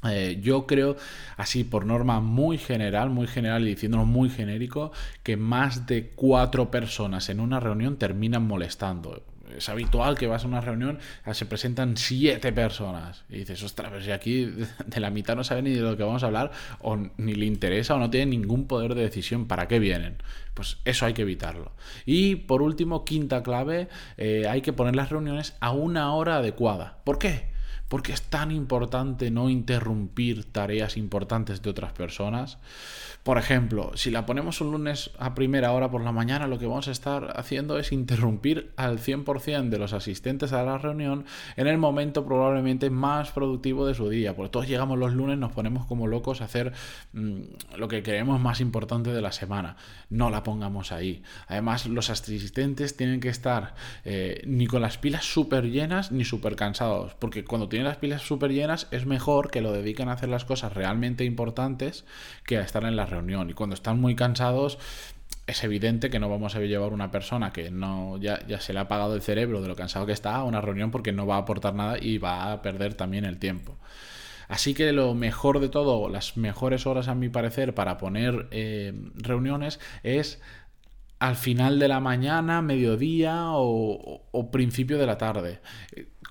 Eh, 0.05 0.39
yo 0.41 0.67
creo, 0.67 0.97
así 1.37 1.65
por 1.65 1.87
norma 1.87 2.21
muy 2.21 2.59
general, 2.59 3.11
muy 3.11 3.27
general 3.27 3.67
y 3.67 3.71
diciéndolo 3.71 4.05
muy 4.05 4.31
genérico, 4.31 4.93
que 5.23 5.37
más 5.37 5.87
de 5.87 6.11
cuatro 6.15 6.71
personas 6.71 7.29
en 7.29 7.41
una 7.41 7.61
reunión 7.61 7.97
terminan 7.97 8.47
molestando. 8.47 9.23
Es 9.57 9.69
habitual 9.69 10.19
que 10.19 10.27
vas 10.27 10.45
a 10.45 10.49
una 10.49 10.61
reunión, 10.61 10.99
se 11.33 11.47
presentan 11.47 11.97
siete 11.97 12.53
personas 12.53 13.25
y 13.29 13.39
dices, 13.39 13.63
ostras, 13.63 13.91
pero 13.91 14.05
si 14.05 14.11
aquí 14.11 14.45
de 14.87 15.01
la 15.01 15.11
mitad 15.11 15.37
no 15.37 15.45
sabe 15.45 15.63
ni 15.63 15.71
de 15.71 15.81
lo 15.81 15.97
que 15.97 16.03
vamos 16.03 16.23
a 16.23 16.27
hablar, 16.27 16.51
o 16.81 16.97
ni 16.97 17.35
le 17.35 17.47
interesa 17.47 17.95
o 17.95 17.99
no 17.99 18.11
tiene 18.11 18.27
ningún 18.27 18.67
poder 18.67 18.95
de 18.95 19.03
decisión, 19.03 19.47
¿para 19.47 19.69
qué 19.69 19.79
vienen? 19.79 20.17
Pues 20.55 20.79
eso 20.85 21.07
hay 21.07 21.15
que 21.15 21.23
evitarlo. 21.23 21.73
Y 22.07 22.37
por 22.37 22.63
último, 22.63 23.05
quinta 23.05 23.43
clave, 23.43 23.89
eh, 24.17 24.47
hay 24.49 24.63
que 24.63 24.73
poner 24.73 24.97
las 24.97 25.11
reuniones 25.11 25.55
a 25.61 25.71
una 25.71 26.13
hora 26.15 26.39
adecuada. 26.39 26.99
¿Por 27.05 27.19
qué? 27.19 27.56
Porque 27.89 28.13
es 28.13 28.23
tan 28.23 28.51
importante 28.51 29.31
no 29.31 29.49
interrumpir 29.49 30.45
tareas 30.45 30.97
importantes 30.97 31.63
de 31.63 31.71
otras 31.71 31.93
personas. 31.93 32.59
Por 33.23 33.39
ejemplo, 33.39 33.91
si 33.97 34.13
la 34.13 34.25
ponemos 34.25 34.61
un 34.61 34.71
lunes 34.71 35.11
a 35.19 35.35
primera 35.35 35.73
hora 35.73 35.91
por 35.91 36.01
la 36.01 36.13
mañana, 36.13 36.47
lo 36.47 36.61
que 36.61 36.67
vamos 36.67 36.87
a 36.87 36.93
estar 36.93 37.33
haciendo 37.37 37.77
es 37.77 37.91
interrumpir 37.91 38.73
al 38.77 39.01
100% 39.01 39.69
de 39.69 39.79
los 39.79 39.93
asistentes 39.93 40.53
a 40.53 40.63
la 40.63 40.79
reunión 40.79 41.25
en 41.57 41.67
el 41.67 41.77
momento 41.77 42.25
probablemente 42.25 42.89
más 42.89 43.33
productivo 43.33 43.85
de 43.85 43.95
su 43.95 44.09
día. 44.09 44.37
Porque 44.37 44.51
todos 44.51 44.69
llegamos 44.69 44.97
los 44.97 45.13
lunes, 45.13 45.39
nos 45.39 45.51
ponemos 45.51 45.87
como 45.87 46.07
locos 46.07 46.41
a 46.41 46.45
hacer 46.45 46.73
mm, 47.15 47.41
lo 47.77 47.89
que 47.89 48.05
creemos 48.05 48.41
más 48.41 48.61
importante 48.61 49.11
de 49.11 49.21
la 49.21 49.33
semana. 49.33 49.77
No 50.09 50.31
la 50.31 50.45
pongamos 50.45 50.93
ahí. 50.93 51.23
Además, 51.49 51.87
los 51.87 52.11
asistentes 52.11 52.97
tienen 52.97 53.19
que 53.19 53.29
estar 53.29 53.75
eh, 54.05 54.43
ni 54.47 54.69
con 54.69 54.83
las 54.83 54.99
pilas 54.99 55.25
súper 55.25 55.65
llenas 55.71 56.13
ni 56.13 56.25
súper 56.25 56.55
cansados. 56.55 57.15
Porque 57.15 57.45
cuando 57.45 57.69
tienen 57.77 57.89
las 57.91 57.99
pilas 57.99 58.23
súper 58.23 58.53
llenas 58.53 58.89
es 58.91 59.05
mejor 59.05 59.51
que 59.51 59.61
lo 59.61 59.71
dediquen 59.71 60.09
a 60.09 60.13
hacer 60.13 60.31
las 60.31 60.47
cosas 60.47 60.73
realmente 60.73 61.27
importantes 61.27 62.07
que 62.47 62.57
a 62.57 62.63
estar 62.63 62.85
en 62.85 62.97
la 62.97 63.05
reunión 63.05 63.51
y 63.51 63.53
cuando 63.53 63.75
están 63.75 64.01
muy 64.01 64.17
cansados, 64.17 64.79
es 65.47 65.63
evidente 65.63 66.09
que 66.09 66.19
no 66.19 66.31
vamos 66.31 66.57
a 66.57 66.61
llevar 66.61 66.95
una 66.95 67.11
persona 67.11 67.53
que 67.53 67.71
no 67.71 68.17
ya, 68.17 68.41
ya, 68.47 68.63
se 68.63 68.73
le 68.73 68.79
ha 68.79 68.83
apagado 68.83 69.15
el 69.15 69.21
cerebro 69.21 69.61
de 69.61 69.69
lo 69.69 69.77
cansado 69.77 70.07
que 70.07 70.15
está 70.15 70.37
a 70.37 70.45
una 70.45 70.63
reunión 70.63 70.91
porque 70.91 71.13
no 71.13 71.27
va 71.27 71.35
a 71.35 71.41
aportar 71.41 71.75
nada 71.75 71.99
y 72.01 72.17
va 72.17 72.51
a 72.51 72.63
perder 72.63 72.95
también 72.95 73.27
el 73.27 73.39
tiempo. 73.39 73.77
Así 74.49 74.73
que 74.73 74.91
lo 74.93 75.13
mejor 75.13 75.61
de 75.61 75.69
todo, 75.69 76.09
las 76.09 76.39
mejores 76.39 76.87
horas 76.87 77.09
a 77.09 77.15
mi 77.15 77.29
parecer 77.29 77.75
para 77.75 77.99
poner 77.99 78.49
eh, 78.53 78.95
reuniones 79.17 79.81
es 80.03 80.41
al 81.19 81.37
final 81.37 81.79
de 81.79 81.89
la 81.89 82.01
mañana, 82.01 82.63
mediodía 82.63 83.51
o, 83.51 84.23
o 84.31 84.51
principio 84.51 84.97
de 84.97 85.07
la 85.07 85.19
tarde 85.19 85.61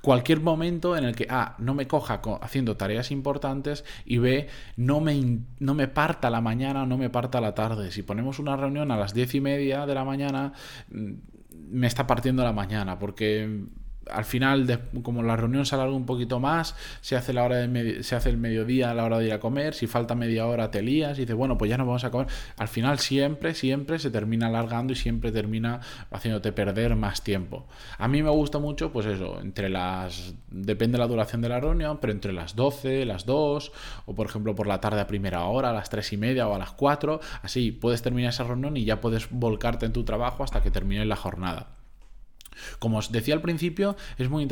cualquier 0.05 0.39
momento 0.39 0.95
en 0.95 1.03
el 1.03 1.15
que 1.15 1.25
A, 1.31 1.55
no 1.57 1.73
me 1.73 1.87
coja 1.87 2.21
haciendo 2.41 2.77
tareas 2.77 3.09
importantes 3.09 3.83
y 4.05 4.19
B, 4.19 4.47
no 4.77 5.01
me, 5.01 5.39
no 5.57 5.73
me 5.73 5.87
parta 5.87 6.29
la 6.29 6.41
mañana 6.41 6.83
o 6.83 6.85
no 6.85 6.95
me 6.95 7.09
parta 7.09 7.41
la 7.41 7.55
tarde. 7.55 7.91
Si 7.91 8.03
ponemos 8.03 8.37
una 8.37 8.55
reunión 8.55 8.91
a 8.91 8.97
las 8.97 9.15
diez 9.15 9.33
y 9.33 9.41
media 9.41 9.87
de 9.87 9.95
la 9.95 10.05
mañana, 10.05 10.53
mm, 10.91 11.13
me 11.71 11.87
está 11.87 12.05
partiendo 12.05 12.43
la 12.43 12.53
mañana 12.53 12.99
porque 12.99 13.65
al 14.11 14.25
final, 14.25 14.81
como 15.03 15.23
la 15.23 15.35
reunión 15.35 15.65
se 15.65 15.75
alarga 15.75 15.93
un 15.93 16.05
poquito 16.05 16.39
más, 16.39 16.75
se 17.01 17.15
hace, 17.15 17.33
la 17.33 17.43
hora 17.43 17.57
de 17.57 18.03
se 18.03 18.15
hace 18.15 18.29
el 18.29 18.37
mediodía 18.37 18.91
a 18.91 18.93
la 18.93 19.05
hora 19.05 19.19
de 19.19 19.27
ir 19.27 19.33
a 19.33 19.39
comer, 19.39 19.73
si 19.73 19.87
falta 19.87 20.15
media 20.15 20.45
hora 20.45 20.71
te 20.71 20.81
lías 20.81 21.17
y 21.17 21.21
dices, 21.21 21.35
bueno, 21.35 21.57
pues 21.57 21.69
ya 21.69 21.77
no 21.77 21.85
vamos 21.85 22.03
a 22.03 22.11
comer. 22.11 22.27
Al 22.57 22.67
final 22.67 22.99
siempre, 22.99 23.53
siempre 23.53 23.99
se 23.99 24.11
termina 24.11 24.47
alargando 24.47 24.93
y 24.93 24.95
siempre 24.95 25.31
termina 25.31 25.79
haciéndote 26.11 26.51
perder 26.51 26.95
más 26.95 27.23
tiempo. 27.23 27.67
A 27.97 28.07
mí 28.07 28.21
me 28.23 28.29
gusta 28.29 28.59
mucho, 28.59 28.91
pues 28.91 29.05
eso, 29.05 29.39
entre 29.41 29.69
las... 29.69 30.35
depende 30.49 30.97
de 30.97 30.99
la 30.99 31.07
duración 31.07 31.41
de 31.41 31.49
la 31.49 31.59
reunión, 31.59 31.99
pero 31.99 32.13
entre 32.13 32.33
las 32.33 32.55
12, 32.55 33.05
las 33.05 33.25
2, 33.25 33.71
o 34.05 34.15
por 34.15 34.27
ejemplo 34.27 34.55
por 34.55 34.67
la 34.67 34.81
tarde 34.81 35.01
a 35.01 35.07
primera 35.07 35.45
hora, 35.45 35.71
a 35.71 35.73
las 35.73 35.89
3 35.89 36.13
y 36.13 36.17
media 36.17 36.47
o 36.47 36.55
a 36.55 36.59
las 36.59 36.71
4, 36.71 37.19
así 37.41 37.71
puedes 37.71 38.01
terminar 38.01 38.29
esa 38.29 38.43
reunión 38.43 38.77
y 38.77 38.85
ya 38.85 39.01
puedes 39.01 39.29
volcarte 39.29 39.85
en 39.85 39.93
tu 39.93 40.03
trabajo 40.03 40.43
hasta 40.43 40.61
que 40.61 40.71
termine 40.71 41.05
la 41.05 41.15
jornada. 41.15 41.84
Como 42.79 42.97
os 42.97 43.11
decía 43.11 43.33
al 43.33 43.41
principio, 43.41 43.95
es 44.17 44.29
muy 44.29 44.47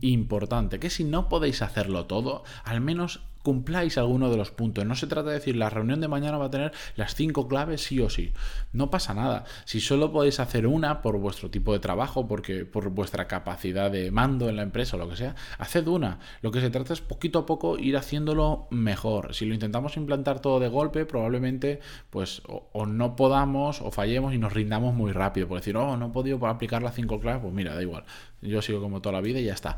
importante 0.00 0.78
que 0.78 0.90
si 0.90 1.04
no 1.04 1.28
podéis 1.28 1.62
hacerlo 1.62 2.06
todo, 2.06 2.44
al 2.64 2.80
menos 2.80 3.20
cumpláis 3.42 3.98
alguno 3.98 4.30
de 4.30 4.36
los 4.36 4.50
puntos. 4.50 4.84
No 4.86 4.94
se 4.94 5.06
trata 5.06 5.28
de 5.28 5.34
decir 5.34 5.56
la 5.56 5.70
reunión 5.70 6.00
de 6.00 6.08
mañana 6.08 6.38
va 6.38 6.46
a 6.46 6.50
tener 6.50 6.72
las 6.96 7.14
cinco 7.14 7.48
claves 7.48 7.82
sí 7.82 8.00
o 8.00 8.08
sí. 8.08 8.32
No 8.72 8.90
pasa 8.90 9.14
nada. 9.14 9.44
Si 9.64 9.80
solo 9.80 10.12
podéis 10.12 10.40
hacer 10.40 10.66
una 10.66 11.02
por 11.02 11.18
vuestro 11.18 11.50
tipo 11.50 11.72
de 11.72 11.78
trabajo, 11.78 12.26
porque 12.26 12.64
por 12.64 12.90
vuestra 12.90 13.28
capacidad 13.28 13.90
de 13.90 14.10
mando 14.10 14.48
en 14.48 14.56
la 14.56 14.62
empresa 14.62 14.96
o 14.96 14.98
lo 14.98 15.08
que 15.08 15.16
sea, 15.16 15.34
haced 15.58 15.86
una. 15.86 16.18
Lo 16.40 16.50
que 16.50 16.60
se 16.60 16.70
trata 16.70 16.92
es 16.92 17.00
poquito 17.00 17.40
a 17.40 17.46
poco 17.46 17.78
ir 17.78 17.96
haciéndolo 17.96 18.68
mejor. 18.70 19.34
Si 19.34 19.44
lo 19.44 19.54
intentamos 19.54 19.96
implantar 19.96 20.40
todo 20.40 20.60
de 20.60 20.68
golpe, 20.68 21.04
probablemente 21.06 21.80
pues 22.10 22.42
o, 22.46 22.86
no 22.86 23.16
podamos 23.16 23.80
o 23.80 23.90
fallemos 23.90 24.34
y 24.34 24.38
nos 24.38 24.52
rindamos 24.52 24.94
muy 24.94 25.12
rápido. 25.12 25.48
Por 25.48 25.58
decir, 25.58 25.76
oh, 25.76 25.96
no 25.96 26.06
he 26.06 26.10
podido 26.10 26.44
aplicar 26.46 26.82
las 26.82 26.94
cinco 26.94 27.20
claves, 27.20 27.42
pues 27.42 27.54
mira, 27.54 27.74
da 27.74 27.82
igual. 27.82 28.04
Yo 28.42 28.60
sigo 28.60 28.80
como 28.80 29.00
toda 29.00 29.14
la 29.14 29.20
vida 29.20 29.40
y 29.40 29.44
ya 29.44 29.54
está. 29.54 29.76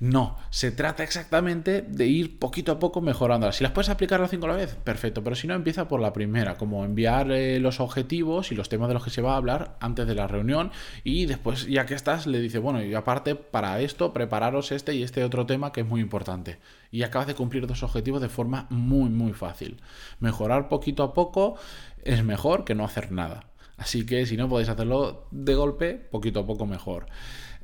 No, 0.00 0.36
se 0.50 0.70
trata 0.70 1.02
exactamente 1.02 1.82
de 1.82 2.06
ir 2.06 2.38
poquito 2.38 2.70
a 2.70 2.78
poco 2.78 3.00
mejorándolas. 3.00 3.56
Si 3.56 3.64
las 3.64 3.72
puedes 3.72 3.88
aplicar 3.88 4.20
las 4.20 4.30
cinco 4.30 4.46
a 4.46 4.50
la 4.50 4.54
vez, 4.54 4.76
perfecto, 4.76 5.24
pero 5.24 5.34
si 5.34 5.48
no, 5.48 5.54
empieza 5.54 5.88
por 5.88 6.00
la 6.00 6.12
primera, 6.12 6.56
como 6.56 6.84
enviar 6.84 7.32
eh, 7.32 7.58
los 7.58 7.80
objetivos 7.80 8.52
y 8.52 8.54
los 8.54 8.68
temas 8.68 8.86
de 8.86 8.94
los 8.94 9.02
que 9.02 9.10
se 9.10 9.22
va 9.22 9.34
a 9.34 9.36
hablar 9.36 9.76
antes 9.80 10.06
de 10.06 10.14
la 10.14 10.28
reunión 10.28 10.70
y 11.02 11.26
después, 11.26 11.66
ya 11.66 11.84
que 11.84 11.94
estás, 11.94 12.28
le 12.28 12.38
dice, 12.38 12.60
bueno, 12.60 12.80
y 12.80 12.94
aparte, 12.94 13.34
para 13.34 13.80
esto, 13.80 14.12
prepararos 14.12 14.70
este 14.70 14.94
y 14.94 15.02
este 15.02 15.24
otro 15.24 15.46
tema 15.46 15.72
que 15.72 15.80
es 15.80 15.86
muy 15.86 16.00
importante. 16.00 16.58
Y 16.92 17.02
acabas 17.02 17.26
de 17.26 17.34
cumplir 17.34 17.66
dos 17.66 17.82
objetivos 17.82 18.22
de 18.22 18.28
forma 18.28 18.68
muy, 18.70 19.10
muy 19.10 19.32
fácil. 19.32 19.80
Mejorar 20.20 20.68
poquito 20.68 21.02
a 21.02 21.12
poco 21.12 21.56
es 22.04 22.22
mejor 22.22 22.64
que 22.64 22.76
no 22.76 22.84
hacer 22.84 23.10
nada. 23.10 23.47
Así 23.78 24.04
que 24.04 24.26
si 24.26 24.36
no 24.36 24.48
podéis 24.48 24.68
hacerlo 24.68 25.28
de 25.30 25.54
golpe, 25.54 25.94
poquito 25.94 26.40
a 26.40 26.46
poco 26.46 26.66
mejor. 26.66 27.06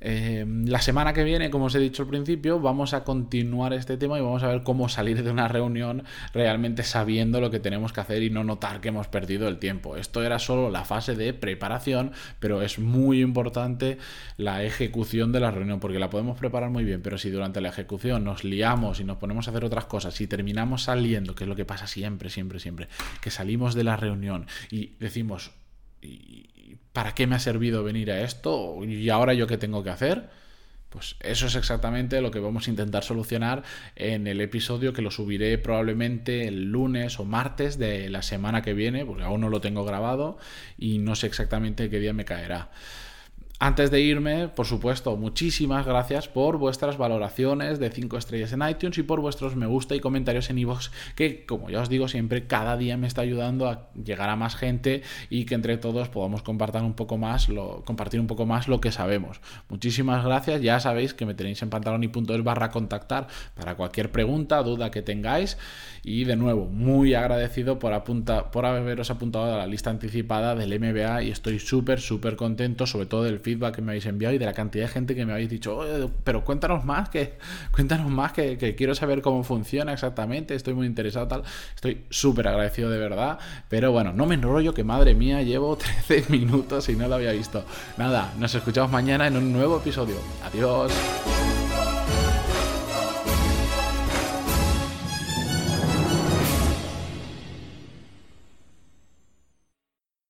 Eh, 0.06 0.44
la 0.66 0.82
semana 0.82 1.14
que 1.14 1.24
viene, 1.24 1.48
como 1.48 1.66
os 1.66 1.74
he 1.74 1.78
dicho 1.78 2.02
al 2.02 2.08
principio, 2.08 2.60
vamos 2.60 2.92
a 2.92 3.04
continuar 3.04 3.72
este 3.72 3.96
tema 3.96 4.18
y 4.18 4.20
vamos 4.20 4.42
a 4.42 4.48
ver 4.48 4.62
cómo 4.62 4.90
salir 4.90 5.22
de 5.22 5.30
una 5.30 5.48
reunión 5.48 6.04
realmente 6.34 6.82
sabiendo 6.82 7.40
lo 7.40 7.50
que 7.50 7.58
tenemos 7.58 7.94
que 7.94 8.00
hacer 8.00 8.22
y 8.22 8.28
no 8.28 8.44
notar 8.44 8.82
que 8.82 8.88
hemos 8.88 9.08
perdido 9.08 9.48
el 9.48 9.58
tiempo. 9.58 9.96
Esto 9.96 10.22
era 10.22 10.38
solo 10.38 10.70
la 10.70 10.84
fase 10.84 11.14
de 11.14 11.32
preparación, 11.32 12.12
pero 12.38 12.60
es 12.60 12.78
muy 12.78 13.22
importante 13.22 13.96
la 14.36 14.62
ejecución 14.62 15.32
de 15.32 15.40
la 15.40 15.50
reunión 15.50 15.80
porque 15.80 15.98
la 15.98 16.10
podemos 16.10 16.38
preparar 16.38 16.68
muy 16.68 16.84
bien, 16.84 17.00
pero 17.00 17.16
si 17.16 17.30
durante 17.30 17.62
la 17.62 17.70
ejecución 17.70 18.24
nos 18.24 18.44
liamos 18.44 19.00
y 19.00 19.04
nos 19.04 19.16
ponemos 19.16 19.48
a 19.48 19.52
hacer 19.52 19.64
otras 19.64 19.86
cosas 19.86 20.20
y 20.20 20.26
terminamos 20.26 20.82
saliendo, 20.82 21.34
que 21.34 21.44
es 21.44 21.48
lo 21.48 21.56
que 21.56 21.64
pasa 21.64 21.86
siempre, 21.86 22.28
siempre, 22.28 22.60
siempre, 22.60 22.88
que 23.22 23.30
salimos 23.30 23.74
de 23.74 23.84
la 23.84 23.96
reunión 23.96 24.46
y 24.70 24.96
decimos... 25.00 25.52
¿para 26.92 27.14
qué 27.14 27.26
me 27.26 27.36
ha 27.36 27.40
servido 27.40 27.82
venir 27.84 28.10
a 28.10 28.20
esto? 28.22 28.78
¿Y 28.84 29.10
ahora 29.10 29.34
yo 29.34 29.46
qué 29.46 29.58
tengo 29.58 29.82
que 29.82 29.90
hacer? 29.90 30.30
Pues 30.94 31.16
eso 31.20 31.48
es 31.48 31.56
exactamente 31.56 32.20
lo 32.20 32.30
que 32.30 32.38
vamos 32.38 32.68
a 32.68 32.70
intentar 32.70 33.02
solucionar 33.02 33.64
en 33.96 34.28
el 34.28 34.40
episodio 34.40 34.92
que 34.92 35.02
lo 35.02 35.10
subiré 35.10 35.58
probablemente 35.58 36.46
el 36.46 36.70
lunes 36.70 37.18
o 37.18 37.24
martes 37.24 37.78
de 37.78 38.08
la 38.10 38.22
semana 38.22 38.62
que 38.62 38.74
viene, 38.74 39.04
porque 39.04 39.24
aún 39.24 39.40
no 39.40 39.48
lo 39.48 39.60
tengo 39.60 39.84
grabado 39.84 40.38
y 40.78 40.98
no 40.98 41.16
sé 41.16 41.26
exactamente 41.26 41.90
qué 41.90 41.98
día 41.98 42.12
me 42.12 42.24
caerá. 42.24 42.70
Antes 43.64 43.90
de 43.90 43.98
irme, 44.02 44.48
por 44.48 44.66
supuesto, 44.66 45.16
muchísimas 45.16 45.86
gracias 45.86 46.28
por 46.28 46.58
vuestras 46.58 46.98
valoraciones 46.98 47.78
de 47.78 47.90
5 47.90 48.18
estrellas 48.18 48.52
en 48.52 48.60
iTunes 48.68 48.98
y 48.98 49.02
por 49.02 49.22
vuestros 49.22 49.56
me 49.56 49.64
gusta 49.64 49.94
y 49.94 50.00
comentarios 50.00 50.50
en 50.50 50.58
iVoox, 50.58 50.90
que 51.14 51.46
como 51.46 51.70
ya 51.70 51.80
os 51.80 51.88
digo 51.88 52.06
siempre, 52.06 52.46
cada 52.46 52.76
día 52.76 52.98
me 52.98 53.06
está 53.06 53.22
ayudando 53.22 53.66
a 53.66 53.88
llegar 53.94 54.28
a 54.28 54.36
más 54.36 54.54
gente 54.54 55.00
y 55.30 55.46
que 55.46 55.54
entre 55.54 55.78
todos 55.78 56.10
podamos 56.10 56.42
compartir 56.42 56.82
un 56.82 56.92
poco 56.92 57.16
más 57.16 57.48
lo, 57.48 58.80
que 58.82 58.92
sabemos. 58.92 59.40
Muchísimas 59.70 60.22
gracias, 60.22 60.60
ya 60.60 60.78
sabéis 60.78 61.14
que 61.14 61.24
me 61.24 61.32
tenéis 61.32 61.62
en 61.62 61.70
punto 61.70 62.34
barra 62.42 62.70
contactar 62.70 63.28
para 63.54 63.76
cualquier 63.76 64.12
pregunta, 64.12 64.62
duda 64.62 64.90
que 64.90 65.00
tengáis. 65.00 65.56
Y 66.02 66.24
de 66.24 66.36
nuevo, 66.36 66.66
muy 66.66 67.14
agradecido 67.14 67.78
por, 67.78 67.94
apunta, 67.94 68.50
por 68.50 68.66
haberos 68.66 69.10
apuntado 69.10 69.54
a 69.54 69.56
la 69.56 69.66
lista 69.66 69.88
anticipada 69.88 70.54
del 70.54 70.78
MBA 70.78 71.22
y 71.22 71.30
estoy 71.30 71.58
súper, 71.58 71.98
súper 72.02 72.36
contento, 72.36 72.86
sobre 72.86 73.06
todo 73.06 73.22
del 73.22 73.40
feedback 73.40 73.53
que 73.58 73.82
me 73.82 73.92
habéis 73.92 74.06
enviado 74.06 74.34
y 74.34 74.38
de 74.38 74.46
la 74.46 74.52
cantidad 74.52 74.84
de 74.84 74.88
gente 74.88 75.14
que 75.14 75.24
me 75.24 75.32
habéis 75.32 75.50
dicho, 75.50 75.80
pero 76.24 76.44
cuéntanos 76.44 76.84
más, 76.84 77.08
que 77.08 77.34
cuéntanos 77.72 78.10
más, 78.10 78.32
que, 78.32 78.58
que, 78.58 78.74
quiero 78.74 78.94
saber 78.94 79.22
cómo 79.22 79.42
funciona 79.44 79.92
exactamente, 79.92 80.54
estoy 80.54 80.74
muy 80.74 80.86
interesado, 80.86 81.28
tal. 81.28 81.42
Estoy 81.74 82.04
súper 82.10 82.48
agradecido 82.48 82.90
de 82.90 82.98
verdad, 82.98 83.38
pero 83.68 83.92
bueno, 83.92 84.12
no 84.12 84.26
me 84.26 84.34
enrollo, 84.34 84.74
que 84.74 84.84
madre 84.84 85.14
mía, 85.14 85.42
llevo 85.42 85.76
13 86.06 86.30
minutos 86.30 86.88
y 86.88 86.96
no 86.96 87.08
lo 87.08 87.16
había 87.16 87.32
visto. 87.32 87.64
Nada, 87.96 88.32
nos 88.38 88.54
escuchamos 88.54 88.90
mañana 88.90 89.26
en 89.26 89.36
un 89.36 89.52
nuevo 89.52 89.78
episodio. 89.78 90.16
Adiós. 90.44 90.92